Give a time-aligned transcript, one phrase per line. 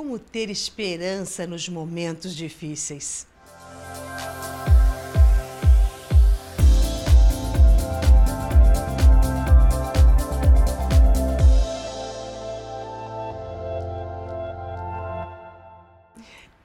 [0.00, 3.26] Como ter esperança nos momentos difíceis?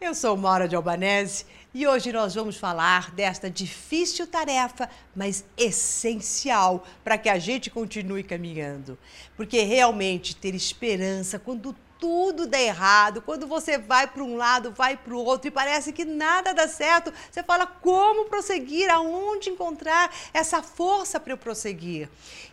[0.00, 6.86] Eu sou Maura de Albanese e hoje nós vamos falar desta difícil tarefa, mas essencial
[7.02, 8.96] para que a gente continue caminhando.
[9.36, 14.96] Porque realmente ter esperança quando tudo dá errado, quando você vai para um lado, vai
[14.96, 20.12] para o outro e parece que nada dá certo, você fala como prosseguir, aonde encontrar
[20.32, 22.08] essa força para eu prosseguir.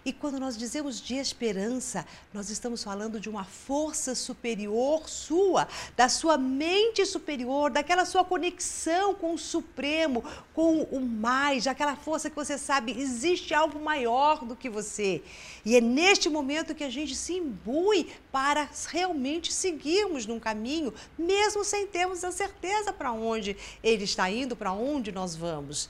[0.06, 6.10] E quando nós dizemos de esperança, nós estamos falando de uma força superior sua, da
[6.10, 10.24] sua mente superior, daquela sua conexão com o Supremo,
[10.54, 15.22] com o mais, aquela força que você sabe existe algo maior do que você.
[15.66, 21.64] E é neste momento que a gente se imbui para realmente seguirmos num caminho, mesmo
[21.64, 25.90] sem termos a certeza para onde ele está indo, para onde nós vamos.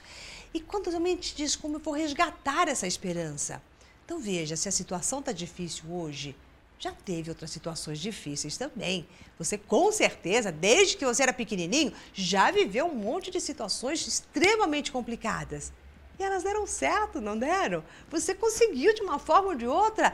[0.53, 3.61] E quando a mente diz como eu vou resgatar essa esperança?
[4.05, 6.35] Então veja, se a situação está difícil hoje,
[6.77, 9.07] já teve outras situações difíceis também.
[9.39, 14.91] Você com certeza, desde que você era pequenininho, já viveu um monte de situações extremamente
[14.91, 15.71] complicadas.
[16.19, 17.83] E elas deram certo, não deram?
[18.09, 20.13] Você conseguiu de uma forma ou de outra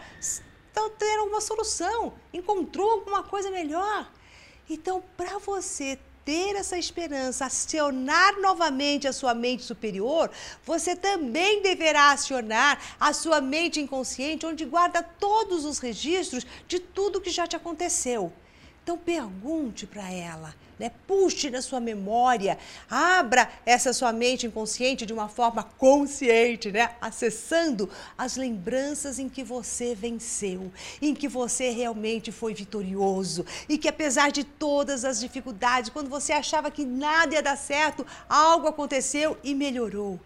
[0.71, 4.09] então, ter alguma solução, encontrou alguma coisa melhor.
[4.69, 10.29] Então, para você ter essa esperança, acionar novamente a sua mente superior,
[10.63, 17.19] você também deverá acionar a sua mente inconsciente, onde guarda todos os registros de tudo
[17.19, 18.31] que já te aconteceu.
[18.83, 20.91] Então pergunte para ela, né?
[21.05, 22.57] Puxe na sua memória,
[22.89, 26.91] abra essa sua mente inconsciente de uma forma consciente, né?
[26.99, 33.87] Acessando as lembranças em que você venceu, em que você realmente foi vitorioso e que
[33.87, 39.37] apesar de todas as dificuldades, quando você achava que nada ia dar certo, algo aconteceu
[39.43, 40.19] e melhorou.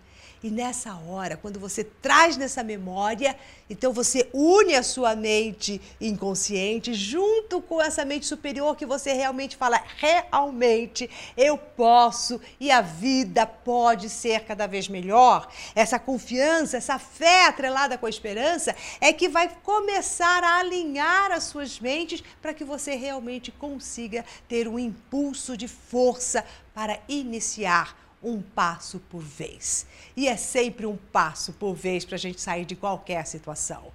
[0.43, 3.33] E nessa hora, quando você traz nessa memória,
[3.69, 9.55] então você une a sua mente inconsciente junto com essa mente superior que você realmente
[9.55, 15.47] fala: realmente eu posso e a vida pode ser cada vez melhor.
[15.73, 21.43] Essa confiança, essa fé atrelada com a esperança é que vai começar a alinhar as
[21.43, 26.43] suas mentes para que você realmente consiga ter um impulso de força
[26.73, 29.85] para iniciar um passo por vez.
[30.15, 33.91] E é sempre um passo por vez para a gente sair de qualquer situação.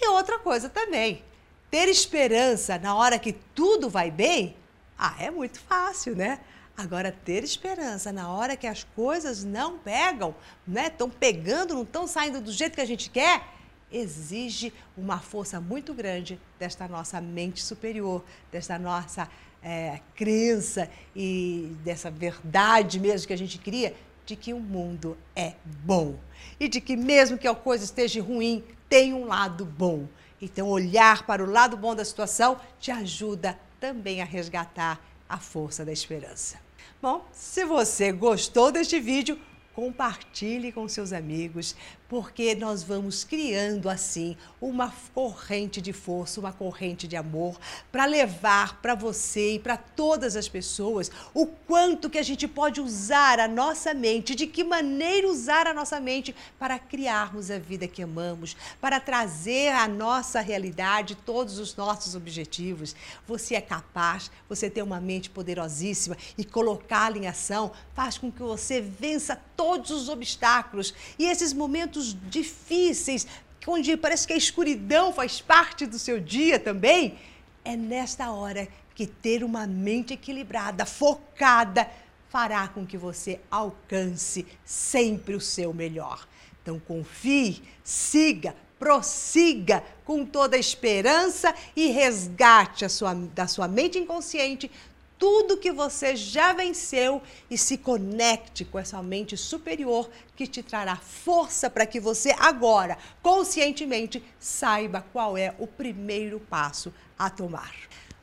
[0.00, 1.22] E outra coisa também,
[1.70, 4.56] ter esperança na hora que tudo vai bem,
[4.98, 6.40] ah, é muito fácil, né?
[6.76, 10.34] Agora, ter esperança na hora que as coisas não pegam,
[10.66, 10.86] né?
[10.86, 13.42] Estão pegando, não estão saindo do jeito que a gente quer,
[13.90, 19.28] exige uma força muito grande desta nossa mente superior, desta nossa
[19.62, 23.94] é, crença e dessa verdade mesmo que a gente cria
[24.24, 26.18] de que o mundo é bom
[26.60, 30.06] e de que mesmo que a coisa esteja ruim, tem um lado bom.
[30.40, 35.84] Então, olhar para o lado bom da situação te ajuda também a resgatar a força
[35.84, 36.58] da esperança.
[37.00, 39.38] Bom, se você gostou deste vídeo,
[39.74, 41.76] compartilhe com seus amigos,
[42.08, 47.58] porque nós vamos criando assim uma corrente de força, uma corrente de amor
[47.92, 52.80] para levar para você e para todas as pessoas o quanto que a gente pode
[52.80, 57.86] usar a nossa mente, de que maneira usar a nossa mente para criarmos a vida
[57.86, 62.96] que amamos, para trazer à nossa realidade todos os nossos objetivos.
[63.26, 68.42] Você é capaz, você tem uma mente poderosíssima e colocá-la em ação faz com que
[68.42, 73.26] você vença todos os obstáculos e esses momentos momentos difíceis,
[73.66, 77.18] onde parece que a escuridão faz parte do seu dia também,
[77.64, 81.88] é nesta hora que ter uma mente equilibrada, focada,
[82.30, 86.26] fará com que você alcance sempre o seu melhor.
[86.62, 93.98] Então confie, siga, prossiga com toda a esperança e resgate a sua, da sua mente
[93.98, 94.70] inconsciente
[95.18, 97.20] tudo que você já venceu
[97.50, 102.96] e se conecte com essa mente superior que te trará força para que você agora,
[103.20, 107.74] conscientemente, saiba qual é o primeiro passo a tomar.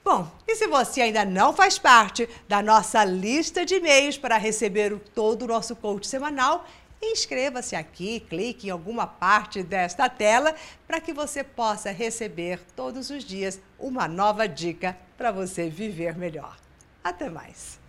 [0.03, 4.97] Bom, e se você ainda não faz parte da nossa lista de e-mails para receber
[5.13, 6.65] todo o nosso coach semanal,
[7.01, 10.55] inscreva-se aqui, clique em alguma parte desta tela
[10.87, 16.64] para que você possa receber todos os dias uma nova dica para você viver melhor.
[17.05, 17.84] Até mais!